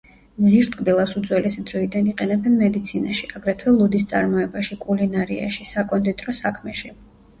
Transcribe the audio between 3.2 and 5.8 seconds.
აგრეთვე ლუდის წარმოებაში, კულინარიაში,